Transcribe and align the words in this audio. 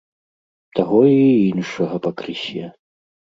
Таго 0.79 0.99
й 1.11 1.17
іншага 1.59 1.95
пакрысе? 2.07 2.65